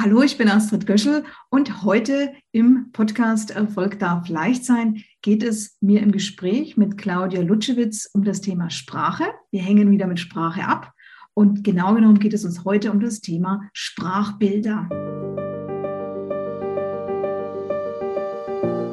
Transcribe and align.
Hallo, 0.00 0.22
ich 0.22 0.38
bin 0.38 0.48
Astrid 0.48 0.86
Göschel 0.86 1.24
und 1.50 1.82
heute 1.82 2.32
im 2.52 2.92
Podcast 2.92 3.50
Erfolg 3.50 3.98
darf 3.98 4.28
leicht 4.28 4.64
sein 4.64 5.02
geht 5.22 5.42
es 5.42 5.76
mir 5.80 6.02
im 6.02 6.12
Gespräch 6.12 6.76
mit 6.76 6.96
Claudia 6.98 7.40
Lutschewitz 7.40 8.08
um 8.12 8.22
das 8.22 8.40
Thema 8.40 8.70
Sprache. 8.70 9.24
Wir 9.50 9.60
hängen 9.60 9.90
wieder 9.90 10.06
mit 10.06 10.20
Sprache 10.20 10.62
ab 10.62 10.92
und 11.34 11.64
genau 11.64 11.94
genommen 11.94 12.20
geht 12.20 12.32
es 12.32 12.44
uns 12.44 12.64
heute 12.64 12.92
um 12.92 13.00
das 13.00 13.22
Thema 13.22 13.68
Sprachbilder. 13.72 14.88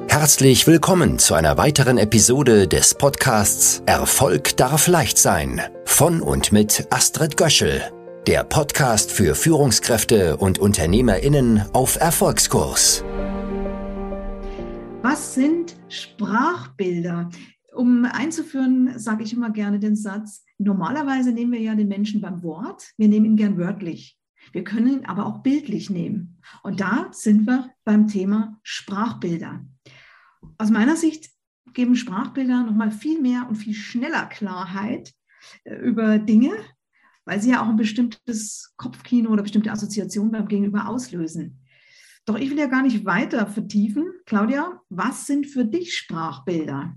Herzlich 0.08 0.66
willkommen 0.66 1.20
zu 1.20 1.36
einer 1.36 1.60
weiteren 1.60 2.00
Episode 2.00 2.68
des 2.68 2.96
Podcasts 2.96 3.84
Erfolg 3.86 4.58
darf 4.58 4.88
leicht 4.88 5.20
sein 5.20 5.62
von 5.86 6.22
und 6.22 6.52
mit 6.52 6.88
Astrid 6.90 7.38
Göschel 7.38 7.95
der 8.28 8.44
Podcast 8.44 9.12
für 9.12 9.36
Führungskräfte 9.36 10.38
und 10.38 10.58
Unternehmerinnen 10.58 11.62
auf 11.74 11.98
Erfolgskurs. 11.98 13.04
Was 15.04 15.36
sind 15.36 15.76
Sprachbilder? 15.90 17.30
Um 17.72 18.06
einzuführen, 18.06 18.98
sage 18.98 19.24
ich 19.24 19.34
immer 19.34 19.52
gerne 19.52 19.80
den 19.80 19.96
Satz, 19.96 20.44
normalerweise 20.58 21.34
nehmen 21.34 21.52
wir 21.52 21.62
ja 21.62 21.76
den 21.76 21.88
Menschen 21.88 22.20
beim 22.20 22.42
Wort, 22.42 22.94
wir 22.98 23.08
nehmen 23.08 23.26
ihn 23.26 23.36
gern 23.36 23.60
wörtlich. 23.60 24.18
Wir 24.54 24.64
können 24.64 24.88
ihn 24.88 25.06
aber 25.06 25.28
auch 25.28 25.44
bildlich 25.44 25.92
nehmen. 25.92 26.42
Und 26.64 26.80
da 26.80 27.10
sind 27.12 27.46
wir 27.46 27.70
beim 27.84 28.08
Thema 28.08 28.60
Sprachbilder. 28.64 29.64
Aus 30.58 30.72
meiner 30.72 30.96
Sicht 30.96 31.30
geben 31.74 31.96
Sprachbilder 31.96 32.64
nochmal 32.64 32.90
viel 32.90 33.22
mehr 33.22 33.46
und 33.48 33.56
viel 33.56 33.76
schneller 33.76 34.26
Klarheit 34.26 35.14
äh, 35.64 35.76
über 35.76 36.18
Dinge, 36.18 36.54
weil 37.26 37.42
sie 37.42 37.52
ja 37.52 37.64
auch 37.64 37.70
ein 37.70 37.76
bestimmtes 37.76 38.74
Kopfkino 38.78 39.32
oder 39.32 39.44
bestimmte 39.44 39.72
Assoziationen 39.72 40.32
beim 40.32 40.48
Gegenüber 40.48 40.88
auslösen. 40.88 41.62
Doch 42.26 42.38
ich 42.38 42.50
will 42.50 42.58
ja 42.58 42.68
gar 42.68 42.82
nicht 42.82 43.06
weiter 43.06 43.46
vertiefen. 43.46 44.12
Claudia, 44.26 44.82
was 44.90 45.28
sind 45.28 45.46
für 45.46 45.66
dich 45.66 45.96
Sprachbilder? 45.96 46.96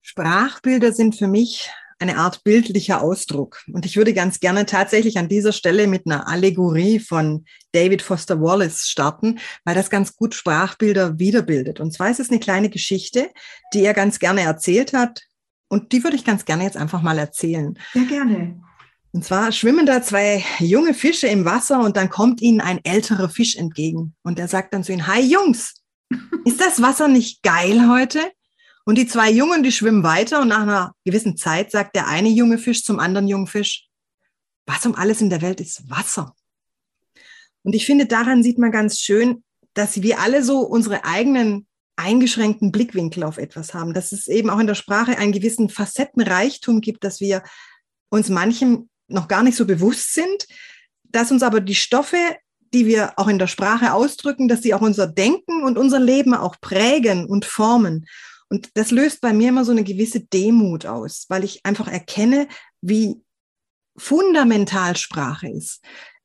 Sprachbilder 0.00 0.92
sind 0.92 1.16
für 1.16 1.28
mich 1.28 1.70
eine 1.98 2.16
Art 2.18 2.42
bildlicher 2.44 3.02
Ausdruck. 3.02 3.62
Und 3.72 3.86
ich 3.86 3.96
würde 3.96 4.12
ganz 4.12 4.40
gerne 4.40 4.66
tatsächlich 4.66 5.18
an 5.18 5.28
dieser 5.28 5.52
Stelle 5.52 5.86
mit 5.86 6.06
einer 6.06 6.28
Allegorie 6.28 6.98
von 6.98 7.44
David 7.72 8.02
Foster 8.02 8.40
Wallace 8.40 8.88
starten, 8.88 9.38
weil 9.64 9.74
das 9.74 9.90
ganz 9.90 10.16
gut 10.16 10.34
Sprachbilder 10.34 11.18
wiederbildet. 11.18 11.80
Und 11.80 11.92
zwar 11.92 12.10
ist 12.10 12.20
es 12.20 12.30
eine 12.30 12.40
kleine 12.40 12.70
Geschichte, 12.70 13.30
die 13.72 13.84
er 13.84 13.94
ganz 13.94 14.18
gerne 14.18 14.42
erzählt 14.42 14.92
hat. 14.92 15.22
Und 15.68 15.92
die 15.92 16.02
würde 16.04 16.16
ich 16.16 16.24
ganz 16.24 16.44
gerne 16.44 16.64
jetzt 16.64 16.76
einfach 16.76 17.02
mal 17.02 17.18
erzählen. 17.18 17.78
Sehr 17.92 18.04
gerne. 18.04 18.60
Und 19.14 19.24
zwar 19.24 19.52
schwimmen 19.52 19.86
da 19.86 20.02
zwei 20.02 20.44
junge 20.58 20.92
Fische 20.92 21.28
im 21.28 21.44
Wasser 21.44 21.78
und 21.78 21.96
dann 21.96 22.10
kommt 22.10 22.42
ihnen 22.42 22.60
ein 22.60 22.84
älterer 22.84 23.28
Fisch 23.28 23.54
entgegen. 23.54 24.16
Und 24.24 24.38
der 24.40 24.48
sagt 24.48 24.74
dann 24.74 24.82
zu 24.82 24.92
ihnen, 24.92 25.06
hi 25.06 25.20
Jungs, 25.20 25.74
ist 26.44 26.60
das 26.60 26.82
Wasser 26.82 27.06
nicht 27.06 27.40
geil 27.44 27.88
heute? 27.88 28.18
Und 28.84 28.98
die 28.98 29.06
zwei 29.06 29.30
Jungen, 29.30 29.62
die 29.62 29.70
schwimmen 29.70 30.02
weiter 30.02 30.40
und 30.40 30.48
nach 30.48 30.62
einer 30.62 30.96
gewissen 31.04 31.36
Zeit 31.36 31.70
sagt 31.70 31.94
der 31.94 32.08
eine 32.08 32.28
junge 32.28 32.58
Fisch 32.58 32.82
zum 32.82 32.98
anderen 32.98 33.28
jungen 33.28 33.46
Fisch, 33.46 33.86
was 34.66 34.84
um 34.84 34.96
alles 34.96 35.20
in 35.20 35.30
der 35.30 35.42
Welt 35.42 35.60
ist 35.60 35.88
Wasser? 35.88 36.34
Und 37.62 37.76
ich 37.76 37.86
finde, 37.86 38.06
daran 38.06 38.42
sieht 38.42 38.58
man 38.58 38.72
ganz 38.72 38.98
schön, 38.98 39.44
dass 39.74 40.02
wir 40.02 40.18
alle 40.18 40.42
so 40.42 40.58
unsere 40.58 41.04
eigenen 41.04 41.68
eingeschränkten 41.94 42.72
Blickwinkel 42.72 43.22
auf 43.22 43.38
etwas 43.38 43.74
haben, 43.74 43.94
dass 43.94 44.10
es 44.10 44.26
eben 44.26 44.50
auch 44.50 44.58
in 44.58 44.66
der 44.66 44.74
Sprache 44.74 45.16
einen 45.18 45.30
gewissen 45.30 45.68
Facettenreichtum 45.68 46.80
gibt, 46.80 47.04
dass 47.04 47.20
wir 47.20 47.44
uns 48.10 48.28
manchem 48.28 48.88
noch 49.14 49.28
gar 49.28 49.42
nicht 49.42 49.56
so 49.56 49.66
bewusst 49.66 50.12
sind, 50.14 50.46
dass 51.04 51.30
uns 51.30 51.42
aber 51.42 51.60
die 51.60 51.74
Stoffe, 51.74 52.18
die 52.74 52.86
wir 52.86 53.12
auch 53.16 53.28
in 53.28 53.38
der 53.38 53.46
Sprache 53.46 53.92
ausdrücken, 53.92 54.48
dass 54.48 54.62
sie 54.62 54.74
auch 54.74 54.80
unser 54.80 55.06
Denken 55.06 55.62
und 55.62 55.78
unser 55.78 56.00
Leben 56.00 56.34
auch 56.34 56.56
prägen 56.60 57.24
und 57.24 57.44
formen. 57.44 58.06
Und 58.48 58.70
das 58.74 58.90
löst 58.90 59.20
bei 59.20 59.32
mir 59.32 59.48
immer 59.50 59.64
so 59.64 59.72
eine 59.72 59.84
gewisse 59.84 60.20
Demut 60.20 60.84
aus, 60.86 61.26
weil 61.28 61.44
ich 61.44 61.64
einfach 61.64 61.88
erkenne, 61.88 62.48
wie 62.80 63.22
fundamental 63.96 64.96
Sprache 64.96 65.48
ist, 65.48 65.80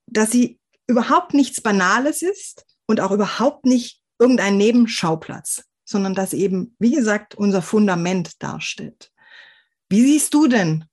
dass 0.08 0.32
sie 0.32 0.60
überhaupt 0.88 1.34
nichts 1.34 1.62
Banales 1.62 2.24
ist 2.24 2.66
und 2.88 3.00
auch 3.00 3.12
überhaupt 3.12 3.66
nicht 3.66 4.02
irgendein 4.18 4.58
Nebenschauplatz, 4.58 5.64
sondern 5.86 6.16
dass 6.16 6.34
eben, 6.34 6.76
wie 6.80 6.92
gesagt, 6.92 7.36
unser 7.36 7.62
Fundament 7.62 8.42
darstellt. 8.42 9.12
Wie 9.88 10.02
siehst 10.02 10.34
du 10.34 10.48
denn 10.48 10.86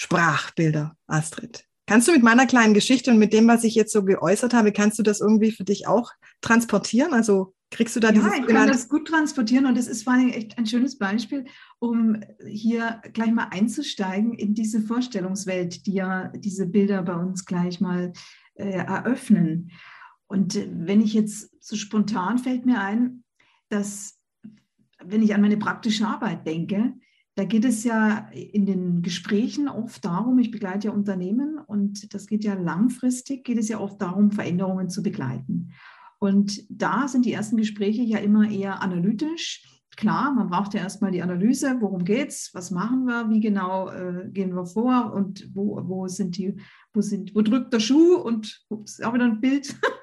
Sprachbilder, 0.00 0.96
Astrid. 1.08 1.66
Kannst 1.86 2.08
du 2.08 2.12
mit 2.12 2.22
meiner 2.22 2.46
kleinen 2.46 2.72
Geschichte 2.72 3.10
und 3.10 3.18
mit 3.18 3.34
dem, 3.34 3.46
was 3.48 3.64
ich 3.64 3.74
jetzt 3.74 3.92
so 3.92 4.02
geäußert 4.02 4.54
habe, 4.54 4.72
kannst 4.72 4.98
du 4.98 5.02
das 5.02 5.20
irgendwie 5.20 5.50
für 5.50 5.64
dich 5.64 5.86
auch 5.86 6.12
transportieren? 6.40 7.12
Also 7.12 7.52
kriegst 7.70 7.96
du 7.96 8.00
da 8.00 8.08
ja, 8.08 8.14
dieses 8.14 8.32
ich 8.32 8.46
kann 8.46 8.66
das 8.66 8.88
gut 8.88 9.06
transportieren 9.06 9.66
und 9.66 9.76
das 9.76 9.88
ist 9.88 10.04
vor 10.04 10.14
allem 10.14 10.30
echt 10.30 10.56
ein 10.56 10.64
schönes 10.64 10.96
Beispiel, 10.96 11.44
um 11.80 12.18
hier 12.48 13.02
gleich 13.12 13.30
mal 13.30 13.48
einzusteigen 13.50 14.32
in 14.32 14.54
diese 14.54 14.80
Vorstellungswelt, 14.80 15.84
die 15.84 15.92
ja 15.92 16.28
diese 16.28 16.66
Bilder 16.66 17.02
bei 17.02 17.16
uns 17.16 17.44
gleich 17.44 17.78
mal 17.82 18.14
äh, 18.54 18.70
eröffnen. 18.70 19.70
Und 20.28 20.56
äh, 20.56 20.66
wenn 20.72 21.02
ich 21.02 21.12
jetzt 21.12 21.62
so 21.62 21.76
spontan 21.76 22.38
fällt 22.38 22.64
mir 22.64 22.80
ein, 22.80 23.22
dass 23.68 24.18
wenn 25.04 25.22
ich 25.22 25.34
an 25.34 25.42
meine 25.42 25.58
praktische 25.58 26.06
Arbeit 26.06 26.46
denke, 26.46 26.94
da 27.36 27.44
geht 27.44 27.64
es 27.64 27.84
ja 27.84 28.28
in 28.32 28.66
den 28.66 29.02
Gesprächen 29.02 29.68
oft 29.68 30.04
darum, 30.04 30.38
ich 30.38 30.50
begleite 30.50 30.88
ja 30.88 30.94
Unternehmen 30.94 31.58
und 31.66 32.12
das 32.12 32.26
geht 32.26 32.44
ja 32.44 32.54
langfristig, 32.54 33.44
geht 33.44 33.58
es 33.58 33.68
ja 33.68 33.78
oft 33.78 34.00
darum, 34.02 34.30
Veränderungen 34.30 34.88
zu 34.88 35.02
begleiten. 35.02 35.72
Und 36.18 36.64
da 36.68 37.08
sind 37.08 37.24
die 37.24 37.32
ersten 37.32 37.56
Gespräche 37.56 38.02
ja 38.02 38.18
immer 38.18 38.50
eher 38.50 38.82
analytisch. 38.82 39.64
Klar, 39.96 40.32
man 40.32 40.48
braucht 40.48 40.74
ja 40.74 40.80
erstmal 40.80 41.10
die 41.10 41.22
Analyse, 41.22 41.76
worum 41.80 42.04
geht's, 42.04 42.50
was 42.52 42.70
machen 42.70 43.06
wir, 43.06 43.28
wie 43.30 43.40
genau 43.40 43.88
äh, 43.90 44.28
gehen 44.30 44.54
wir 44.54 44.66
vor 44.66 45.12
und 45.14 45.48
wo, 45.54 45.80
wo 45.84 46.08
sind 46.08 46.36
die, 46.36 46.56
wo 46.92 47.00
sind, 47.00 47.34
wo 47.34 47.42
drückt 47.42 47.72
der 47.72 47.80
Schuh 47.80 48.16
und 48.16 48.64
ups, 48.68 49.00
auch 49.00 49.14
wieder 49.14 49.24
ein 49.24 49.40
Bild. 49.40 49.74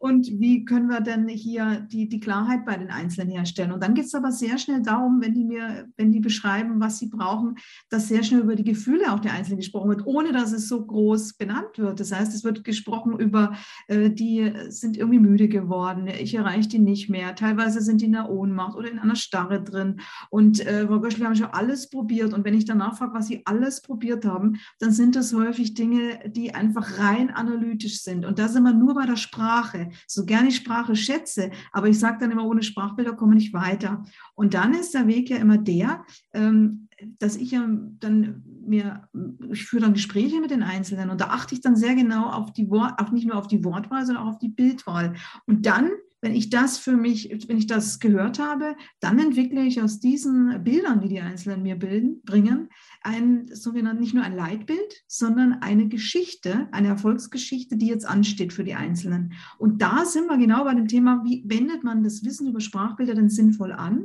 und 0.00 0.26
wie 0.40 0.64
können 0.64 0.88
wir 0.88 1.02
denn 1.02 1.28
hier 1.28 1.86
die, 1.92 2.08
die 2.08 2.20
Klarheit 2.20 2.64
bei 2.64 2.74
den 2.78 2.90
Einzelnen 2.90 3.30
herstellen. 3.30 3.70
Und 3.70 3.82
dann 3.82 3.92
geht 3.92 4.06
es 4.06 4.14
aber 4.14 4.32
sehr 4.32 4.56
schnell 4.56 4.80
darum, 4.80 5.20
wenn 5.20 5.34
die 5.34 5.44
mir, 5.44 5.88
wenn 5.98 6.10
die 6.10 6.20
beschreiben, 6.20 6.80
was 6.80 6.98
sie 6.98 7.08
brauchen, 7.08 7.56
dass 7.90 8.08
sehr 8.08 8.22
schnell 8.22 8.40
über 8.40 8.56
die 8.56 8.64
Gefühle 8.64 9.12
auch 9.12 9.20
der 9.20 9.34
Einzelnen 9.34 9.58
gesprochen 9.58 9.90
wird, 9.90 10.06
ohne 10.06 10.32
dass 10.32 10.52
es 10.52 10.68
so 10.68 10.86
groß 10.86 11.34
benannt 11.34 11.76
wird. 11.76 12.00
Das 12.00 12.12
heißt, 12.12 12.34
es 12.34 12.44
wird 12.44 12.64
gesprochen 12.64 13.20
über, 13.20 13.54
äh, 13.88 14.08
die 14.08 14.50
sind 14.68 14.96
irgendwie 14.96 15.18
müde 15.18 15.48
geworden, 15.48 16.08
ich 16.08 16.34
erreiche 16.34 16.70
die 16.70 16.78
nicht 16.78 17.10
mehr, 17.10 17.34
teilweise 17.34 17.82
sind 17.82 18.00
die 18.00 18.06
in 18.06 18.12
der 18.12 18.30
Ohnmacht 18.30 18.78
oder 18.78 18.90
in 18.90 18.98
einer 18.98 19.16
Starre 19.16 19.62
drin. 19.62 20.00
Und 20.30 20.64
äh, 20.66 20.86
Frau 20.86 21.00
Göschel, 21.00 21.20
wir 21.20 21.26
haben 21.26 21.36
schon 21.36 21.48
alles 21.48 21.90
probiert. 21.90 22.32
Und 22.32 22.46
wenn 22.46 22.54
ich 22.54 22.64
danach 22.64 22.96
frage, 22.96 23.12
was 23.12 23.26
sie 23.26 23.42
alles 23.44 23.82
probiert 23.82 24.24
haben, 24.24 24.56
dann 24.78 24.92
sind 24.92 25.14
das 25.14 25.34
häufig 25.34 25.74
Dinge, 25.74 26.20
die 26.26 26.54
einfach 26.54 26.98
rein 26.98 27.28
analytisch 27.28 28.00
sind. 28.00 28.24
Und 28.24 28.38
da 28.38 28.48
sind 28.48 28.62
wir 28.62 28.72
nur 28.72 28.94
bei 28.94 29.04
der 29.04 29.16
Sprache 29.16 29.89
so 30.06 30.24
gerne 30.24 30.48
ich 30.48 30.56
Sprache 30.56 30.96
schätze, 30.96 31.50
aber 31.72 31.88
ich 31.88 31.98
sage 31.98 32.18
dann 32.20 32.30
immer, 32.30 32.46
ohne 32.46 32.62
Sprachbilder 32.62 33.14
komme 33.14 33.36
ich 33.36 33.40
nicht 33.40 33.52
weiter. 33.54 34.04
Und 34.34 34.54
dann 34.54 34.74
ist 34.74 34.94
der 34.94 35.06
Weg 35.06 35.30
ja 35.30 35.38
immer 35.38 35.58
der, 35.58 36.04
ähm, 36.34 36.88
dass 37.18 37.36
ich 37.36 37.52
ja 37.52 37.66
dann 37.98 38.42
mir, 38.66 39.08
ich 39.50 39.64
führe 39.64 39.82
dann 39.82 39.94
Gespräche 39.94 40.40
mit 40.40 40.50
den 40.50 40.62
Einzelnen 40.62 41.10
und 41.10 41.20
da 41.20 41.28
achte 41.28 41.54
ich 41.54 41.60
dann 41.60 41.76
sehr 41.76 41.94
genau 41.94 42.26
auf 42.26 42.52
die 42.52 42.70
Wort, 42.70 43.00
auch 43.00 43.10
nicht 43.10 43.26
nur 43.26 43.36
auf 43.36 43.48
die 43.48 43.64
Wortwahl, 43.64 44.04
sondern 44.04 44.24
auch 44.24 44.32
auf 44.32 44.38
die 44.38 44.50
Bildwahl. 44.50 45.14
Und 45.46 45.66
dann 45.66 45.90
wenn 46.20 46.34
ich 46.34 46.50
das 46.50 46.78
für 46.78 46.96
mich, 46.96 47.30
wenn 47.48 47.56
ich 47.56 47.66
das 47.66 47.98
gehört 47.98 48.38
habe, 48.38 48.76
dann 49.00 49.18
entwickle 49.18 49.62
ich 49.62 49.80
aus 49.80 50.00
diesen 50.00 50.62
Bildern, 50.62 51.00
die 51.00 51.08
die 51.08 51.20
Einzelnen 51.20 51.62
mir 51.62 51.76
bilden, 51.76 52.20
bringen, 52.22 52.68
ein 53.02 53.46
sogenanntes, 53.52 54.00
nicht 54.00 54.14
nur 54.14 54.24
ein 54.24 54.36
Leitbild, 54.36 55.02
sondern 55.06 55.54
eine 55.54 55.88
Geschichte, 55.88 56.68
eine 56.72 56.88
Erfolgsgeschichte, 56.88 57.76
die 57.76 57.86
jetzt 57.86 58.06
ansteht 58.06 58.52
für 58.52 58.64
die 58.64 58.74
Einzelnen. 58.74 59.32
Und 59.58 59.80
da 59.80 60.04
sind 60.04 60.26
wir 60.26 60.36
genau 60.36 60.64
bei 60.64 60.74
dem 60.74 60.88
Thema, 60.88 61.22
wie 61.24 61.42
wendet 61.46 61.84
man 61.84 62.04
das 62.04 62.24
Wissen 62.24 62.48
über 62.48 62.60
Sprachbilder 62.60 63.14
denn 63.14 63.30
sinnvoll 63.30 63.72
an? 63.72 64.04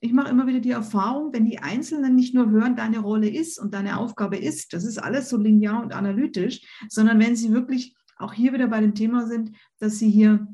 Ich 0.00 0.12
mache 0.12 0.28
immer 0.28 0.46
wieder 0.46 0.60
die 0.60 0.70
Erfahrung, 0.70 1.32
wenn 1.32 1.46
die 1.46 1.60
Einzelnen 1.60 2.14
nicht 2.14 2.34
nur 2.34 2.50
hören, 2.50 2.76
deine 2.76 2.98
Rolle 2.98 3.30
ist 3.30 3.58
und 3.58 3.72
deine 3.72 3.98
Aufgabe 3.98 4.36
ist, 4.36 4.74
das 4.74 4.84
ist 4.84 4.98
alles 4.98 5.30
so 5.30 5.38
linear 5.38 5.82
und 5.82 5.94
analytisch, 5.94 6.60
sondern 6.90 7.18
wenn 7.20 7.36
sie 7.36 7.52
wirklich 7.52 7.96
auch 8.18 8.34
hier 8.34 8.52
wieder 8.52 8.68
bei 8.68 8.82
dem 8.82 8.94
Thema 8.94 9.26
sind, 9.26 9.52
dass 9.78 9.98
sie 9.98 10.10
hier 10.10 10.46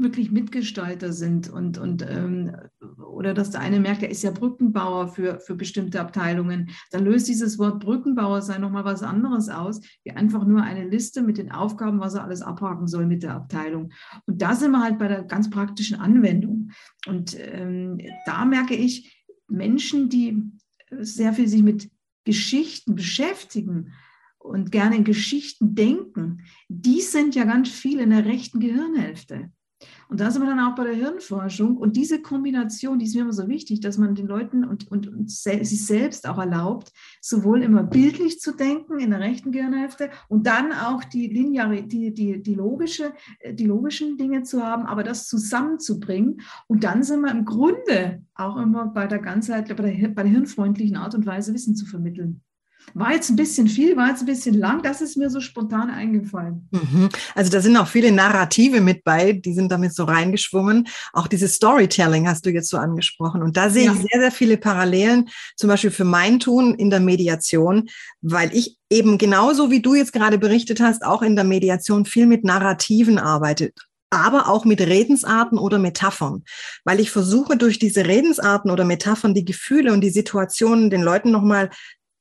wirklich 0.00 0.30
Mitgestalter 0.30 1.12
sind 1.12 1.48
und, 1.48 1.78
und 1.78 2.02
ähm, 2.08 2.54
oder 2.98 3.34
dass 3.34 3.50
der 3.50 3.60
eine 3.60 3.80
merkt, 3.80 4.02
er 4.02 4.10
ist 4.10 4.22
ja 4.22 4.30
Brückenbauer 4.30 5.08
für, 5.08 5.40
für 5.40 5.54
bestimmte 5.54 6.00
Abteilungen, 6.00 6.70
dann 6.90 7.04
löst 7.04 7.28
dieses 7.28 7.58
Wort 7.58 7.80
Brückenbauer 7.80 8.42
sein 8.42 8.60
nochmal 8.60 8.84
was 8.84 9.02
anderes 9.02 9.48
aus, 9.48 9.80
wie 10.04 10.12
einfach 10.12 10.44
nur 10.44 10.62
eine 10.62 10.88
Liste 10.88 11.22
mit 11.22 11.38
den 11.38 11.52
Aufgaben, 11.52 12.00
was 12.00 12.14
er 12.14 12.24
alles 12.24 12.42
abhaken 12.42 12.86
soll 12.86 13.06
mit 13.06 13.22
der 13.22 13.34
Abteilung. 13.34 13.92
Und 14.26 14.42
da 14.42 14.54
sind 14.54 14.72
wir 14.72 14.82
halt 14.82 14.98
bei 14.98 15.08
der 15.08 15.22
ganz 15.22 15.50
praktischen 15.50 15.98
Anwendung. 15.98 16.70
Und 17.06 17.36
ähm, 17.38 18.00
da 18.26 18.44
merke 18.44 18.74
ich, 18.74 19.24
Menschen, 19.48 20.08
die 20.08 20.42
sehr 20.90 21.32
viel 21.32 21.48
sich 21.48 21.62
mit 21.62 21.90
Geschichten 22.24 22.94
beschäftigen, 22.94 23.92
und 24.44 24.70
gerne 24.70 24.96
in 24.96 25.04
Geschichten 25.04 25.74
denken, 25.74 26.42
die 26.68 27.00
sind 27.00 27.34
ja 27.34 27.44
ganz 27.44 27.70
viel 27.70 27.98
in 27.98 28.10
der 28.10 28.26
rechten 28.26 28.60
Gehirnhälfte. 28.60 29.50
Und 30.08 30.20
da 30.20 30.30
sind 30.30 30.42
wir 30.42 30.48
dann 30.48 30.60
auch 30.60 30.74
bei 30.74 30.84
der 30.84 30.94
Hirnforschung. 30.94 31.76
Und 31.76 31.96
diese 31.96 32.20
Kombination, 32.20 32.98
die 32.98 33.06
ist 33.06 33.14
mir 33.14 33.22
immer 33.22 33.32
so 33.32 33.48
wichtig, 33.48 33.80
dass 33.80 33.98
man 33.98 34.14
den 34.14 34.26
Leuten 34.26 34.64
und, 34.64 34.90
und, 34.90 35.08
und 35.08 35.30
sich 35.30 35.86
selbst 35.86 36.28
auch 36.28 36.38
erlaubt, 36.38 36.92
sowohl 37.20 37.62
immer 37.62 37.82
bildlich 37.82 38.40
zu 38.40 38.52
denken 38.52 38.98
in 38.98 39.10
der 39.10 39.20
rechten 39.20 39.52
Gehirnhälfte 39.52 40.10
und 40.28 40.46
dann 40.46 40.72
auch 40.72 41.04
die 41.04 41.28
lineare, 41.28 41.82
die, 41.82 42.12
die, 42.12 42.42
die, 42.42 42.54
logische, 42.54 43.12
die 43.52 43.66
logischen 43.66 44.16
Dinge 44.16 44.42
zu 44.42 44.62
haben, 44.62 44.86
aber 44.86 45.02
das 45.02 45.26
zusammenzubringen. 45.28 46.40
Und 46.66 46.84
dann 46.84 47.02
sind 47.02 47.20
wir 47.20 47.30
im 47.30 47.44
Grunde 47.44 48.22
auch 48.34 48.56
immer 48.56 48.86
bei 48.86 49.06
der 49.06 49.18
Ganzheit, 49.18 49.68
bei 49.68 49.84
bei 50.14 50.22
der 50.22 50.32
hirnfreundlichen 50.32 50.96
Art 50.96 51.14
und 51.14 51.26
Weise 51.26 51.54
Wissen 51.54 51.76
zu 51.76 51.86
vermitteln. 51.86 52.43
War 52.92 53.12
jetzt 53.12 53.30
ein 53.30 53.36
bisschen 53.36 53.66
viel, 53.66 53.96
war 53.96 54.08
jetzt 54.08 54.20
ein 54.20 54.26
bisschen 54.26 54.54
lang, 54.54 54.82
das 54.82 55.00
ist 55.00 55.16
mir 55.16 55.30
so 55.30 55.40
spontan 55.40 55.90
eingefallen. 55.90 56.68
Mhm. 56.70 57.08
Also 57.34 57.50
da 57.50 57.60
sind 57.60 57.76
auch 57.76 57.88
viele 57.88 58.12
Narrative 58.12 58.80
mit 58.80 59.02
bei, 59.04 59.32
die 59.32 59.54
sind 59.54 59.72
damit 59.72 59.94
so 59.94 60.04
reingeschwungen. 60.04 60.86
Auch 61.12 61.26
dieses 61.26 61.54
Storytelling 61.54 62.28
hast 62.28 62.46
du 62.46 62.50
jetzt 62.50 62.68
so 62.68 62.76
angesprochen. 62.76 63.42
Und 63.42 63.56
da 63.56 63.70
sehe 63.70 63.86
ja. 63.86 63.92
ich 63.92 63.98
sehr, 63.98 64.20
sehr 64.20 64.32
viele 64.32 64.56
Parallelen, 64.56 65.28
zum 65.56 65.68
Beispiel 65.68 65.90
für 65.90 66.04
mein 66.04 66.38
Tun 66.38 66.74
in 66.74 66.90
der 66.90 67.00
Mediation, 67.00 67.88
weil 68.20 68.54
ich 68.54 68.76
eben 68.90 69.18
genauso 69.18 69.70
wie 69.70 69.80
du 69.80 69.94
jetzt 69.94 70.12
gerade 70.12 70.38
berichtet 70.38 70.80
hast, 70.80 71.04
auch 71.04 71.22
in 71.22 71.34
der 71.34 71.44
Mediation 71.44 72.04
viel 72.04 72.26
mit 72.26 72.44
Narrativen 72.44 73.18
arbeitet 73.18 73.74
aber 74.14 74.48
auch 74.48 74.64
mit 74.64 74.80
Redensarten 74.80 75.58
oder 75.58 75.78
Metaphern, 75.78 76.44
weil 76.84 77.00
ich 77.00 77.10
versuche 77.10 77.56
durch 77.56 77.78
diese 77.78 78.06
Redensarten 78.06 78.70
oder 78.70 78.84
Metaphern 78.84 79.34
die 79.34 79.44
Gefühle 79.44 79.92
und 79.92 80.02
die 80.02 80.10
Situationen 80.10 80.88
den 80.88 81.02
Leuten 81.02 81.32
nochmal 81.32 81.70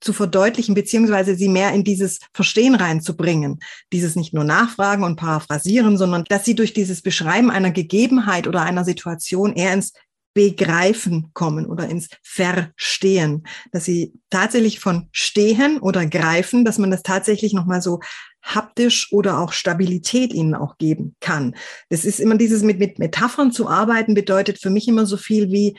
zu 0.03 0.13
verdeutlichen, 0.13 0.75
beziehungsweise 0.75 1.35
sie 1.35 1.49
mehr 1.49 1.71
in 1.73 1.83
dieses 1.83 2.19
Verstehen 2.33 2.75
reinzubringen. 2.75 3.59
Dieses 3.91 4.15
nicht 4.15 4.33
nur 4.33 4.43
nachfragen 4.43 5.03
und 5.03 5.15
paraphrasieren, 5.15 5.97
sondern 5.97 6.25
dass 6.27 6.45
sie 6.45 6.55
durch 6.55 6.73
dieses 6.73 7.01
Beschreiben 7.01 7.49
einer 7.49 7.71
Gegebenheit 7.71 8.47
oder 8.47 8.61
einer 8.61 8.83
Situation 8.83 9.53
eher 9.53 9.73
ins 9.73 9.93
Begreifen 10.35 11.29
kommen 11.33 11.67
oder 11.67 11.87
ins 11.87 12.09
Verstehen, 12.23 13.45
dass 13.71 13.85
sie 13.85 14.13
tatsächlich 14.31 14.79
von 14.79 15.07
Stehen 15.11 15.77
oder 15.79 16.05
Greifen, 16.07 16.65
dass 16.65 16.79
man 16.79 16.89
das 16.89 17.03
tatsächlich 17.03 17.53
nochmal 17.53 17.81
so 17.81 17.99
haptisch 18.41 19.13
oder 19.13 19.39
auch 19.39 19.53
Stabilität 19.53 20.33
ihnen 20.33 20.55
auch 20.55 20.77
geben 20.77 21.15
kann. 21.19 21.55
Das 21.89 22.03
ist 22.03 22.19
immer 22.19 22.35
dieses 22.35 22.63
mit, 22.63 22.79
mit 22.79 22.99
Metaphern 22.99 23.51
zu 23.51 23.69
arbeiten, 23.69 24.15
bedeutet 24.15 24.59
für 24.59 24.71
mich 24.71 24.87
immer 24.87 25.05
so 25.05 25.17
viel 25.17 25.51
wie 25.51 25.77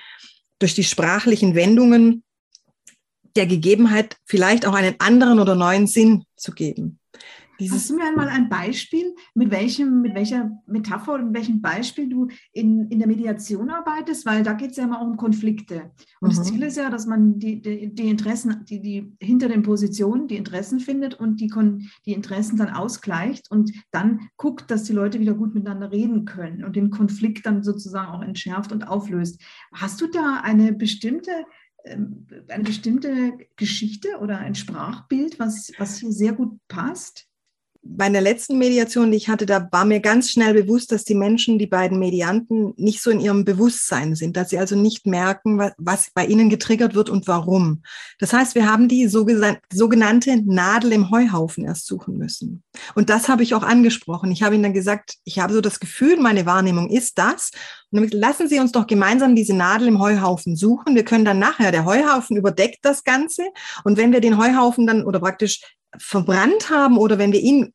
durch 0.61 0.75
die 0.75 0.85
sprachlichen 0.85 1.55
Wendungen 1.56 2.23
der 3.37 3.47
Gegebenheit 3.47 4.17
vielleicht 4.25 4.67
auch 4.67 4.75
einen 4.75 4.95
anderen 4.99 5.41
oder 5.41 5.55
neuen 5.55 5.87
Sinn 5.87 6.25
zu 6.37 6.53
geben. 6.53 6.99
Dieses 7.61 7.77
Hast 7.77 7.91
du 7.91 7.97
mir 7.97 8.05
einmal 8.05 8.29
ein 8.29 8.49
Beispiel, 8.49 9.15
mit, 9.35 9.51
welchem, 9.51 10.03
mit 10.03 10.15
welcher 10.15 10.51
Metapher 10.67 11.15
oder 11.15 11.25
mit 11.25 11.35
welchem 11.35 11.61
Beispiel 11.61 12.09
du 12.09 12.29
in, 12.53 12.89
in 12.89 12.99
der 12.99 13.07
Mediation 13.07 13.71
arbeitest? 13.71 14.27
Weil 14.27 14.43
da 14.43 14.55
geht 14.55 14.73
es 14.73 14.77
ja 14.77 14.85
immer 14.85 15.01
um 15.01 15.17
Konflikte. 15.17 15.93
Und 16.21 16.33
mhm. 16.33 16.37
das 16.37 16.43
Ziel 16.45 16.63
ist 16.63 16.77
ja, 16.77 16.91
dass 16.91 17.07
man 17.07 17.39
die, 17.39 17.63
die, 17.63 17.95
die 17.95 18.09
Interessen, 18.09 18.65
die, 18.69 18.81
die 18.81 19.17
hinter 19.21 19.49
den 19.49 19.63
Positionen 19.63 20.27
die 20.27 20.37
Interessen 20.37 20.81
findet 20.81 21.15
und 21.15 21.41
die, 21.41 21.51
die 22.07 22.13
Interessen 22.13 22.57
dann 22.57 22.71
ausgleicht 22.71 23.51
und 23.51 23.73
dann 23.93 24.29
guckt, 24.37 24.71
dass 24.71 24.85
die 24.85 24.93
Leute 24.93 25.21
wieder 25.21 25.35
gut 25.35 25.55
miteinander 25.55 25.93
reden 25.93 26.25
können 26.25 26.65
und 26.65 26.75
den 26.75 26.91
Konflikt 26.91 27.47
dann 27.47 27.63
sozusagen 27.63 28.11
auch 28.11 28.23
entschärft 28.23 28.73
und 28.73 28.89
auflöst. 28.89 29.41
Hast 29.73 30.01
du 30.01 30.09
da 30.09 30.41
eine 30.43 30.73
bestimmte 30.73 31.31
eine 31.85 32.65
bestimmte 32.65 33.39
Geschichte 33.57 34.19
oder 34.19 34.39
ein 34.39 34.55
Sprachbild, 34.55 35.39
was, 35.39 35.73
was 35.79 35.99
hier 35.99 36.13
sehr 36.13 36.33
gut 36.33 36.59
passt? 36.69 37.29
Bei 37.87 38.09
der 38.09 38.23
letzten 38.23 38.59
Mediation, 38.59 39.11
die 39.11 39.19
ich 39.19 39.29
hatte, 39.29 39.45
da 39.45 39.69
war 39.71 39.85
mir 39.85 40.01
ganz 40.01 40.31
schnell 40.31 40.55
bewusst, 40.55 40.91
dass 40.91 41.05
die 41.05 41.15
Menschen, 41.15 41.59
die 41.59 41.67
beiden 41.67 41.99
Medianten, 41.99 42.73
nicht 42.77 43.03
so 43.03 43.11
in 43.11 43.21
ihrem 43.21 43.45
Bewusstsein 43.45 44.15
sind, 44.15 44.37
dass 44.37 44.51
sie 44.51 44.59
also 44.59 44.75
nicht 44.75 45.07
merken, 45.07 45.59
was, 45.77 46.11
bei 46.15 46.25
ihnen 46.25 46.49
getriggert 46.49 46.95
wird 46.95 47.11
und 47.11 47.29
warum. 47.29 47.83
Das 48.19 48.33
heißt, 48.33 48.55
wir 48.55 48.71
haben 48.71 48.89
die 48.89 49.07
sogenannte 49.07 50.43
Nadel 50.45 50.93
im 50.93 51.11
Heuhaufen 51.11 51.65
erst 51.65 51.87
suchen 51.87 52.17
müssen. 52.17 52.63
Und 52.95 53.11
das 53.11 53.29
habe 53.29 53.43
ich 53.43 53.55
auch 53.55 53.63
angesprochen. 53.63 54.31
Ich 54.31 54.43
habe 54.43 54.55
ihnen 54.55 54.65
dann 54.65 54.73
gesagt, 54.73 55.17
ich 55.25 55.39
habe 55.39 55.53
so 55.53 55.61
das 55.61 55.79
Gefühl, 55.79 56.19
meine 56.19 56.47
Wahrnehmung 56.47 56.89
ist 56.89 57.19
das. 57.19 57.51
Und 57.91 57.99
damit 57.99 58.15
lassen 58.15 58.49
Sie 58.49 58.61
uns 58.61 58.73
doch 58.73 58.87
gemeinsam 58.87 59.37
diese 59.37 59.55
Nadel 59.55 59.89
im 59.89 60.01
Heuhaufen 60.01 60.57
suchen. 60.57 60.95
Wir 60.95 61.05
können 61.05 61.25
dann 61.25 61.39
nachher, 61.39 61.71
der 61.71 61.85
Heuhaufen 61.85 62.37
überdeckt 62.37 62.79
das 62.83 63.05
Ganze. 63.05 63.45
Und 63.85 63.99
wenn 63.99 64.13
wir 64.13 64.21
den 64.21 64.39
Heuhaufen 64.39 64.87
dann 64.87 65.05
oder 65.05 65.21
praktisch 65.21 65.61
verbrannt 65.99 66.70
haben 66.70 66.99
oder 66.99 67.19
wenn 67.19 67.32
wir 67.32 67.41
ihn 67.41 67.73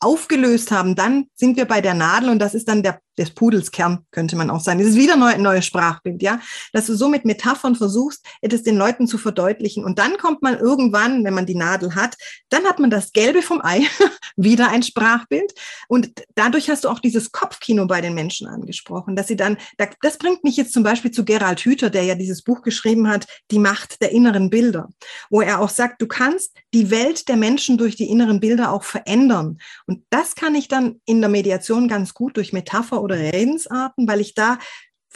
aufgelöst 0.00 0.70
haben, 0.70 0.94
dann 0.94 1.26
sind 1.34 1.56
wir 1.56 1.64
bei 1.64 1.80
der 1.80 1.94
Nadel 1.94 2.30
und 2.30 2.38
das 2.38 2.54
ist 2.54 2.68
dann 2.68 2.82
der 2.82 3.00
des 3.18 3.30
Pudels 3.30 3.70
Kern, 3.70 4.04
könnte 4.10 4.36
man 4.36 4.50
auch 4.50 4.60
sagen. 4.60 4.78
Das 4.78 4.88
ist 4.88 4.96
wieder 4.96 5.14
ein 5.14 5.42
neues 5.42 5.66
Sprachbild, 5.66 6.22
ja. 6.22 6.40
Dass 6.72 6.86
du 6.86 6.94
so 6.94 7.08
mit 7.08 7.24
Metaphern 7.24 7.74
versuchst, 7.74 8.24
etwas 8.40 8.62
den 8.62 8.76
Leuten 8.76 9.06
zu 9.06 9.18
verdeutlichen. 9.18 9.84
Und 9.84 9.98
dann 9.98 10.16
kommt 10.18 10.42
man 10.42 10.58
irgendwann, 10.58 11.24
wenn 11.24 11.34
man 11.34 11.46
die 11.46 11.54
Nadel 11.54 11.94
hat, 11.94 12.16
dann 12.50 12.64
hat 12.64 12.78
man 12.78 12.90
das 12.90 13.12
Gelbe 13.12 13.42
vom 13.42 13.60
Ei, 13.62 13.82
wieder 14.36 14.68
ein 14.68 14.82
Sprachbild. 14.82 15.52
Und 15.88 16.10
dadurch 16.34 16.68
hast 16.70 16.84
du 16.84 16.88
auch 16.88 17.00
dieses 17.00 17.32
Kopfkino 17.32 17.86
bei 17.86 18.00
den 18.00 18.14
Menschen 18.14 18.46
angesprochen, 18.46 19.16
dass 19.16 19.28
sie 19.28 19.36
dann, 19.36 19.56
das 20.02 20.18
bringt 20.18 20.44
mich 20.44 20.56
jetzt 20.56 20.72
zum 20.72 20.82
Beispiel 20.82 21.10
zu 21.10 21.24
Gerald 21.24 21.60
Hüther, 21.60 21.90
der 21.90 22.04
ja 22.04 22.14
dieses 22.14 22.42
Buch 22.42 22.62
geschrieben 22.62 23.08
hat, 23.08 23.26
Die 23.50 23.58
Macht 23.58 24.00
der 24.02 24.12
inneren 24.12 24.50
Bilder, 24.50 24.88
wo 25.30 25.40
er 25.40 25.60
auch 25.60 25.70
sagt, 25.70 26.02
du 26.02 26.06
kannst 26.06 26.52
die 26.74 26.90
Welt 26.90 27.28
der 27.28 27.36
Menschen 27.36 27.78
durch 27.78 27.96
die 27.96 28.08
inneren 28.08 28.40
Bilder 28.40 28.72
auch 28.72 28.84
verändern. 28.84 29.58
Und 29.86 30.04
das 30.10 30.34
kann 30.34 30.54
ich 30.54 30.68
dann 30.68 31.00
in 31.04 31.20
der 31.20 31.30
Mediation 31.30 31.88
ganz 31.88 32.14
gut 32.14 32.36
durch 32.36 32.52
Metapher 32.52 33.02
oder 33.06 33.16
Redensarten, 33.16 34.06
weil 34.06 34.20
ich 34.20 34.34
da 34.34 34.58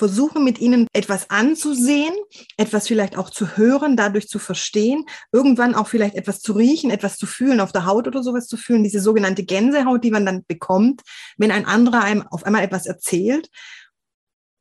versuche 0.00 0.40
mit 0.40 0.60
ihnen 0.60 0.86
etwas 0.94 1.28
anzusehen, 1.28 2.14
etwas 2.56 2.88
vielleicht 2.88 3.18
auch 3.18 3.28
zu 3.28 3.58
hören, 3.58 3.98
dadurch 3.98 4.28
zu 4.28 4.38
verstehen, 4.38 5.04
irgendwann 5.30 5.74
auch 5.74 5.88
vielleicht 5.88 6.14
etwas 6.14 6.40
zu 6.40 6.54
riechen, 6.54 6.90
etwas 6.90 7.18
zu 7.18 7.26
fühlen, 7.26 7.60
auf 7.60 7.70
der 7.70 7.84
Haut 7.84 8.08
oder 8.08 8.22
sowas 8.22 8.46
zu 8.46 8.56
fühlen, 8.56 8.82
diese 8.82 9.00
sogenannte 9.00 9.44
Gänsehaut, 9.44 10.02
die 10.02 10.10
man 10.10 10.24
dann 10.24 10.42
bekommt, 10.46 11.02
wenn 11.36 11.50
ein 11.50 11.66
anderer 11.66 12.02
einem 12.02 12.26
auf 12.26 12.44
einmal 12.44 12.64
etwas 12.64 12.86
erzählt. 12.86 13.50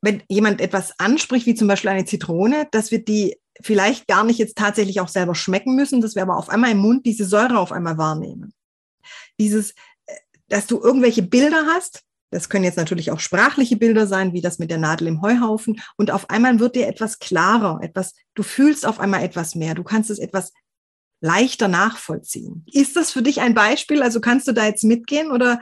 Wenn 0.02 0.22
jemand 0.28 0.60
etwas 0.60 0.98
anspricht, 0.98 1.46
wie 1.46 1.54
zum 1.54 1.68
Beispiel 1.68 1.90
eine 1.90 2.04
Zitrone, 2.04 2.68
dass 2.70 2.90
wir 2.90 3.02
die 3.02 3.38
vielleicht 3.62 4.08
gar 4.08 4.24
nicht 4.24 4.38
jetzt 4.38 4.58
tatsächlich 4.58 5.00
auch 5.00 5.08
selber 5.08 5.34
schmecken 5.34 5.74
müssen, 5.74 6.02
dass 6.02 6.16
wir 6.16 6.22
aber 6.22 6.36
auf 6.36 6.50
einmal 6.50 6.72
im 6.72 6.78
Mund 6.78 7.06
diese 7.06 7.24
Säure 7.24 7.58
auf 7.58 7.72
einmal 7.72 7.96
wahrnehmen. 7.96 8.52
Dieses, 9.38 9.70
äh, 10.04 10.16
dass 10.48 10.66
du 10.66 10.80
irgendwelche 10.82 11.22
Bilder 11.22 11.64
hast, 11.66 12.02
das 12.30 12.48
können 12.48 12.64
jetzt 12.64 12.76
natürlich 12.76 13.10
auch 13.10 13.20
sprachliche 13.20 13.76
Bilder 13.76 14.06
sein, 14.06 14.32
wie 14.32 14.40
das 14.40 14.58
mit 14.58 14.70
der 14.70 14.78
Nadel 14.78 15.08
im 15.08 15.20
Heuhaufen. 15.20 15.80
Und 15.96 16.10
auf 16.10 16.30
einmal 16.30 16.60
wird 16.60 16.76
dir 16.76 16.86
etwas 16.86 17.18
klarer, 17.18 17.80
etwas, 17.82 18.14
du 18.34 18.42
fühlst 18.42 18.86
auf 18.86 19.00
einmal 19.00 19.22
etwas 19.22 19.54
mehr. 19.54 19.74
Du 19.74 19.82
kannst 19.82 20.10
es 20.10 20.18
etwas 20.18 20.52
leichter 21.20 21.68
nachvollziehen. 21.68 22.64
Ist 22.72 22.96
das 22.96 23.10
für 23.10 23.22
dich 23.22 23.40
ein 23.40 23.54
Beispiel? 23.54 24.02
Also 24.02 24.20
kannst 24.20 24.48
du 24.48 24.52
da 24.52 24.64
jetzt 24.64 24.84
mitgehen 24.84 25.30
oder 25.30 25.60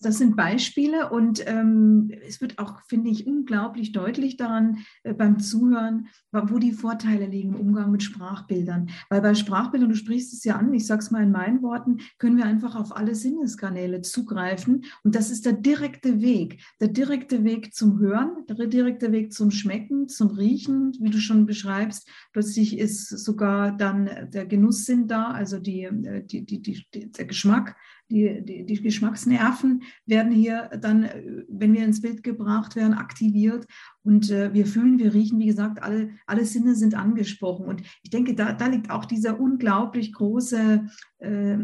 das 0.00 0.18
sind 0.18 0.36
Beispiele 0.36 1.10
und 1.10 1.42
ähm, 1.46 2.10
es 2.26 2.40
wird 2.40 2.58
auch, 2.58 2.80
finde 2.88 3.10
ich, 3.10 3.26
unglaublich 3.26 3.92
deutlich 3.92 4.36
daran 4.36 4.78
äh, 5.02 5.14
beim 5.14 5.38
Zuhören, 5.38 6.08
wo 6.32 6.58
die 6.58 6.72
Vorteile 6.72 7.26
liegen 7.26 7.54
im 7.54 7.60
Umgang 7.60 7.90
mit 7.90 8.02
Sprachbildern. 8.02 8.90
Weil 9.08 9.22
bei 9.22 9.34
Sprachbildern, 9.34 9.88
du 9.88 9.96
sprichst 9.96 10.32
es 10.32 10.44
ja 10.44 10.56
an, 10.56 10.72
ich 10.74 10.86
sage 10.86 11.00
es 11.00 11.10
mal 11.10 11.22
in 11.22 11.32
meinen 11.32 11.62
Worten, 11.62 11.98
können 12.18 12.36
wir 12.36 12.44
einfach 12.44 12.76
auf 12.76 12.96
alle 12.96 13.14
Sinneskanäle 13.14 14.02
zugreifen 14.02 14.84
und 15.04 15.14
das 15.14 15.30
ist 15.30 15.46
der 15.46 15.54
direkte 15.54 16.20
Weg. 16.20 16.60
Der 16.80 16.88
direkte 16.88 17.44
Weg 17.44 17.74
zum 17.74 17.98
Hören, 17.98 18.46
der 18.48 18.66
direkte 18.66 19.12
Weg 19.12 19.32
zum 19.32 19.50
Schmecken, 19.50 20.08
zum 20.08 20.28
Riechen, 20.28 20.92
wie 21.00 21.10
du 21.10 21.18
schon 21.18 21.46
beschreibst. 21.46 22.08
Plötzlich 22.32 22.78
ist 22.78 23.08
sogar 23.08 23.76
dann 23.76 24.10
der 24.32 24.46
Genusssinn 24.46 25.08
da, 25.08 25.30
also 25.30 25.58
die, 25.58 25.84
äh, 25.84 26.24
die, 26.24 26.44
die, 26.44 26.62
die 26.62 26.86
der 26.90 27.26
Geschmack 27.26 27.76
die, 28.10 28.42
die, 28.42 28.64
die, 28.64 28.82
Geschmacksnerven 28.82 29.82
werden 30.06 30.32
hier 30.32 30.70
dann, 30.80 31.08
wenn 31.48 31.74
wir 31.74 31.84
ins 31.84 32.00
Bild 32.00 32.22
gebracht 32.22 32.76
werden, 32.76 32.94
aktiviert. 32.94 33.66
Und 34.02 34.30
äh, 34.30 34.52
wir 34.54 34.66
fühlen, 34.66 34.98
wir 34.98 35.12
riechen, 35.14 35.38
wie 35.38 35.46
gesagt, 35.46 35.82
alle, 35.82 36.10
alle 36.26 36.44
Sinne 36.44 36.74
sind 36.74 36.94
angesprochen. 36.94 37.66
Und 37.66 37.82
ich 38.02 38.10
denke, 38.10 38.34
da, 38.34 38.52
da 38.52 38.66
liegt 38.66 38.90
auch 38.90 39.04
dieser 39.04 39.38
unglaublich 39.38 40.12
große, 40.12 40.86
äh, 41.18 41.56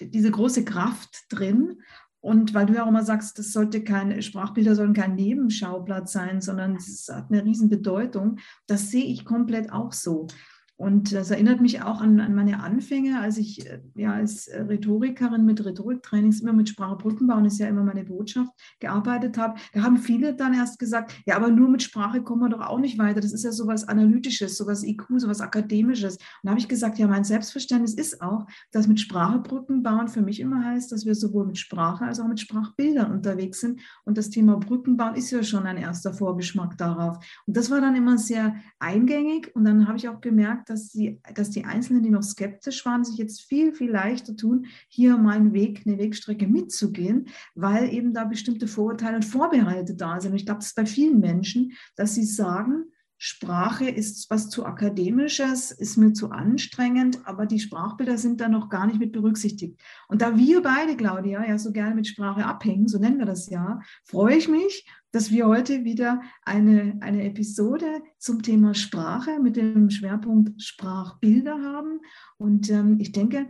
diese 0.00 0.30
große 0.30 0.64
Kraft 0.64 1.24
drin. 1.30 1.78
Und 2.20 2.54
weil 2.54 2.66
du 2.66 2.74
ja 2.74 2.84
auch 2.84 2.88
immer 2.88 3.04
sagst, 3.04 3.36
das 3.40 3.52
sollte 3.52 3.82
kein, 3.82 4.22
Sprachbilder 4.22 4.76
sollen 4.76 4.92
kein 4.92 5.16
Nebenschauplatz 5.16 6.12
sein, 6.12 6.40
sondern 6.40 6.76
es 6.76 7.08
hat 7.12 7.30
eine 7.30 7.44
riesen 7.44 7.68
Bedeutung, 7.68 8.38
das 8.68 8.92
sehe 8.92 9.04
ich 9.04 9.24
komplett 9.24 9.72
auch 9.72 9.92
so. 9.92 10.28
Und 10.82 11.12
das 11.12 11.30
erinnert 11.30 11.60
mich 11.60 11.80
auch 11.80 12.00
an, 12.00 12.18
an 12.18 12.34
meine 12.34 12.60
Anfänge, 12.60 13.20
als 13.20 13.38
ich 13.38 13.70
äh, 13.70 13.78
ja 13.94 14.14
als 14.14 14.50
Rhetorikerin 14.52 15.44
mit 15.44 15.64
Rhetoriktrainings 15.64 16.40
immer 16.40 16.52
mit 16.52 16.70
Sprache 16.70 16.96
Brückenbauen 16.96 17.44
ist 17.44 17.60
ja 17.60 17.68
immer 17.68 17.84
meine 17.84 18.02
Botschaft 18.02 18.50
gearbeitet 18.80 19.38
habe. 19.38 19.60
Da 19.72 19.82
haben 19.84 19.98
viele 19.98 20.34
dann 20.34 20.54
erst 20.54 20.80
gesagt, 20.80 21.14
ja, 21.24 21.36
aber 21.36 21.50
nur 21.50 21.68
mit 21.68 21.84
Sprache 21.84 22.20
kommen 22.22 22.40
wir 22.40 22.48
doch 22.48 22.66
auch 22.66 22.80
nicht 22.80 22.98
weiter. 22.98 23.20
Das 23.20 23.32
ist 23.32 23.44
ja 23.44 23.52
sowas 23.52 23.86
Analytisches, 23.86 24.56
sowas 24.56 24.82
IQ, 24.82 25.04
sowas 25.18 25.40
Akademisches. 25.40 26.16
Und 26.16 26.22
da 26.42 26.50
habe 26.50 26.58
ich 26.58 26.66
gesagt, 26.66 26.98
ja, 26.98 27.06
mein 27.06 27.22
Selbstverständnis 27.22 27.94
ist 27.94 28.20
auch, 28.20 28.48
dass 28.72 28.88
mit 28.88 28.98
Sprache 28.98 29.38
Brückenbauen 29.38 30.08
für 30.08 30.22
mich 30.22 30.40
immer 30.40 30.64
heißt, 30.64 30.90
dass 30.90 31.06
wir 31.06 31.14
sowohl 31.14 31.46
mit 31.46 31.58
Sprache 31.58 32.06
als 32.06 32.18
auch 32.18 32.26
mit 32.26 32.40
Sprachbildern 32.40 33.12
unterwegs 33.12 33.60
sind. 33.60 33.78
Und 34.04 34.18
das 34.18 34.30
Thema 34.30 34.56
Brückenbauen 34.56 35.14
ist 35.14 35.30
ja 35.30 35.44
schon 35.44 35.64
ein 35.64 35.76
erster 35.76 36.12
Vorgeschmack 36.12 36.76
darauf. 36.76 37.18
Und 37.46 37.56
das 37.56 37.70
war 37.70 37.80
dann 37.80 37.94
immer 37.94 38.18
sehr 38.18 38.56
eingängig. 38.80 39.54
Und 39.54 39.62
dann 39.62 39.86
habe 39.86 39.96
ich 39.96 40.08
auch 40.08 40.20
gemerkt, 40.20 40.71
dass 40.72 40.88
die, 40.88 41.20
dass 41.34 41.50
die 41.50 41.64
Einzelnen, 41.64 42.02
die 42.02 42.10
noch 42.10 42.22
skeptisch 42.22 42.84
waren, 42.86 43.04
sich 43.04 43.18
jetzt 43.18 43.42
viel, 43.42 43.72
viel 43.72 43.90
leichter 43.90 44.36
tun, 44.36 44.66
hier 44.88 45.16
mal 45.18 45.36
einen 45.36 45.52
Weg, 45.52 45.82
eine 45.86 45.98
Wegstrecke 45.98 46.46
mitzugehen, 46.46 47.28
weil 47.54 47.92
eben 47.92 48.12
da 48.14 48.24
bestimmte 48.24 48.66
Vorurteile 48.66 49.16
und 49.16 49.24
Vorbehalte 49.24 49.94
da 49.94 50.20
sind. 50.20 50.32
Und 50.32 50.38
ich 50.38 50.46
glaube, 50.46 50.60
das 50.60 50.68
ist 50.68 50.76
bei 50.76 50.86
vielen 50.86 51.20
Menschen, 51.20 51.72
dass 51.96 52.14
sie 52.14 52.24
sagen, 52.24 52.86
Sprache 53.24 53.88
ist 53.88 54.28
was 54.30 54.50
zu 54.50 54.66
akademisches, 54.66 55.70
ist 55.70 55.96
mir 55.96 56.12
zu 56.12 56.30
anstrengend, 56.30 57.20
aber 57.24 57.46
die 57.46 57.60
Sprachbilder 57.60 58.18
sind 58.18 58.40
da 58.40 58.48
noch 58.48 58.68
gar 58.68 58.88
nicht 58.88 58.98
mit 58.98 59.12
berücksichtigt. 59.12 59.80
Und 60.08 60.22
da 60.22 60.36
wir 60.36 60.60
beide, 60.60 60.96
Claudia, 60.96 61.46
ja 61.46 61.56
so 61.56 61.70
gerne 61.70 61.94
mit 61.94 62.08
Sprache 62.08 62.44
abhängen, 62.44 62.88
so 62.88 62.98
nennen 62.98 63.18
wir 63.18 63.26
das 63.26 63.48
ja, 63.48 63.78
freue 64.02 64.36
ich 64.36 64.48
mich, 64.48 64.86
dass 65.12 65.30
wir 65.30 65.46
heute 65.46 65.84
wieder 65.84 66.22
eine, 66.42 66.98
eine 67.00 67.24
Episode 67.24 68.02
zum 68.18 68.42
Thema 68.42 68.74
Sprache 68.74 69.38
mit 69.40 69.56
dem 69.56 69.90
Schwerpunkt 69.90 70.60
Sprachbilder 70.60 71.62
haben. 71.62 72.00
Und 72.38 72.70
ähm, 72.70 72.98
ich 72.98 73.12
denke, 73.12 73.46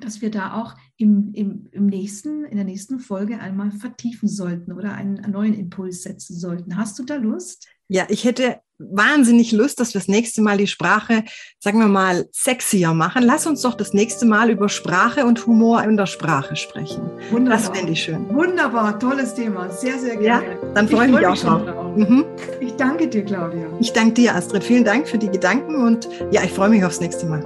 dass 0.00 0.20
wir 0.20 0.30
da 0.30 0.54
auch 0.54 0.74
im, 0.96 1.32
im, 1.34 1.68
im 1.72 1.86
nächsten, 1.86 2.44
in 2.44 2.56
der 2.56 2.64
nächsten 2.64 2.98
Folge 2.98 3.38
einmal 3.38 3.70
vertiefen 3.70 4.28
sollten 4.28 4.72
oder 4.72 4.94
einen, 4.94 5.18
einen 5.20 5.32
neuen 5.32 5.54
Impuls 5.54 6.02
setzen 6.02 6.36
sollten. 6.36 6.76
Hast 6.76 6.98
du 6.98 7.04
da 7.04 7.16
Lust? 7.16 7.68
Ja, 7.88 8.04
ich 8.08 8.24
hätte 8.24 8.60
wahnsinnig 8.78 9.50
Lust, 9.52 9.80
dass 9.80 9.94
wir 9.94 10.00
das 10.00 10.08
nächste 10.08 10.42
Mal 10.42 10.58
die 10.58 10.66
Sprache, 10.66 11.24
sagen 11.58 11.80
wir 11.80 11.88
mal, 11.88 12.26
sexier 12.32 12.92
machen. 12.92 13.22
Lass 13.24 13.46
uns 13.46 13.62
doch 13.62 13.74
das 13.74 13.92
nächste 13.92 14.26
Mal 14.26 14.50
über 14.50 14.68
Sprache 14.68 15.24
und 15.24 15.46
Humor 15.46 15.82
in 15.82 15.96
der 15.96 16.06
Sprache 16.06 16.54
sprechen. 16.54 17.10
Wunderbar. 17.30 17.58
Das 17.58 17.76
fände 17.76 17.92
ich 17.92 18.02
schön. 18.02 18.28
Wunderbar, 18.28 18.98
tolles 18.98 19.34
Thema. 19.34 19.70
Sehr, 19.70 19.98
sehr 19.98 20.16
gerne. 20.16 20.46
Ja, 20.46 20.72
dann 20.74 20.88
freue 20.88 21.06
ich 21.06 21.12
mich, 21.12 21.20
mich 21.20 21.28
auch 21.28 21.36
drauf. 21.36 21.96
Mhm. 21.96 22.24
Ich 22.60 22.72
danke 22.76 23.08
dir, 23.08 23.24
Claudia. 23.24 23.66
Ich 23.80 23.92
danke 23.92 24.12
dir, 24.12 24.34
Astrid. 24.34 24.62
Vielen 24.62 24.84
Dank 24.84 25.08
für 25.08 25.18
die 25.18 25.28
Gedanken 25.30 25.74
und 25.74 26.08
ja, 26.30 26.44
ich 26.44 26.52
freue 26.52 26.68
mich 26.68 26.84
aufs 26.84 27.00
nächste 27.00 27.26
Mal. 27.26 27.42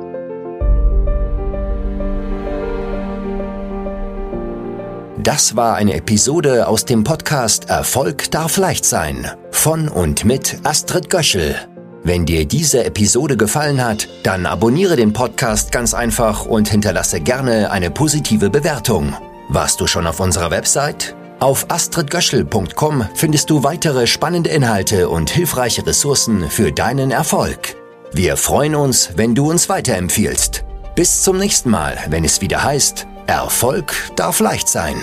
Das 5.23 5.55
war 5.55 5.77
eine 5.77 5.95
Episode 5.95 6.67
aus 6.67 6.85
dem 6.85 7.05
Podcast 7.05 7.71
Erfolg 7.71 8.29
darf 8.33 8.57
leicht 8.57 8.85
sein 8.85 9.31
von 9.63 9.89
und 9.89 10.25
mit 10.25 10.59
Astrid 10.65 11.09
Göschel. 11.09 11.55
Wenn 12.03 12.27
dir 12.27 12.47
diese 12.47 12.85
Episode 12.85 13.37
gefallen 13.37 13.81
hat, 13.85 14.09
dann 14.25 14.45
abonniere 14.45 14.97
den 14.97 15.13
Podcast 15.13 15.71
ganz 15.71 15.95
einfach 15.95 16.47
und 16.47 16.69
hinterlasse 16.69 17.21
gerne 17.21 17.71
eine 17.71 17.93
positive 17.93 18.51
Bewertung. 18.51 19.15
Warst 19.51 19.81
du 19.81 19.87
schon 19.87 20.09
auf 20.09 20.19
unserer 20.19 20.51
Website? 20.51 21.15
Auf 21.39 21.71
astridgöschel.com 21.71 23.07
findest 23.15 23.51
du 23.51 23.63
weitere 23.63 24.09
spannende 24.09 24.51
Inhalte 24.51 25.09
und 25.09 25.31
hilfreiche 25.31 25.87
Ressourcen 25.87 26.51
für 26.51 26.73
deinen 26.73 27.13
Erfolg. 27.13 27.77
Wir 28.13 28.37
freuen 28.37 28.75
uns, 28.75 29.11
wenn 29.15 29.37
du 29.37 29.49
uns 29.49 29.69
weiterempfiehlst. 29.69 30.65
Bis 30.97 31.23
zum 31.23 31.39
nächsten 31.39 31.71
Mal, 31.71 31.99
wenn 32.09 32.25
es 32.25 32.41
wieder 32.41 32.65
heißt, 32.65 33.07
Erfolg 33.29 33.95
darf 34.17 34.41
leicht 34.41 34.67
sein. 34.67 34.97